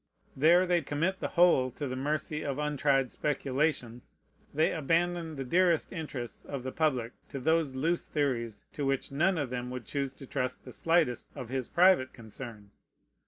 There 0.35 0.65
they 0.65 0.81
commit 0.81 1.19
the 1.19 1.27
whole 1.27 1.69
to 1.73 1.87
the 1.87 1.95
mercy 1.95 2.41
of 2.43 2.57
untried 2.57 3.11
speculations; 3.11 4.13
they 4.51 4.73
abandon 4.73 5.35
the 5.35 5.43
dearest 5.43 5.93
interests 5.93 6.43
of 6.43 6.63
the 6.63 6.71
public 6.71 7.13
to 7.29 7.37
those 7.39 7.75
loose 7.75 8.07
theories 8.07 8.65
to 8.73 8.83
which 8.83 9.11
none 9.11 9.37
of 9.37 9.51
them 9.51 9.69
would 9.69 9.85
choose 9.85 10.11
to 10.13 10.25
trust 10.25 10.65
the 10.65 10.71
slightest 10.71 11.29
of 11.35 11.49
his 11.49 11.69
private 11.69 12.13
concerns. 12.13 12.81